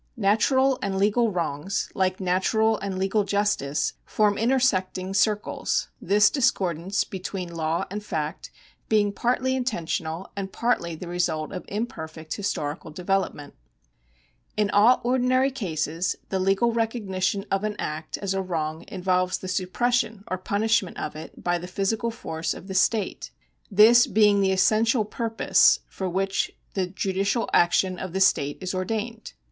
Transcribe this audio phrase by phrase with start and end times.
[0.17, 4.37] Natural and legal 179 180 LEGAL RIGHTS [§70 wrongs, like natural and legal justice, form
[4.39, 8.49] intersecting circles, this discordance between law and fact
[8.89, 13.53] being partly inten tional and partly tile result of imperfect historical develop ment.
[14.57, 19.47] In all ordinary cases the legal recognition of an act as a wrong involves the
[19.47, 23.29] suppression or punishment of it by the physical force of the state,
[23.69, 29.33] this being the essential purpose for which the judicial action of the state is ordained.